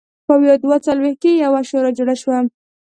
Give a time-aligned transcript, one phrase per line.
[0.27, 2.39] په ویا دوه څلوېښت کې یوه شورا جوړه شوه.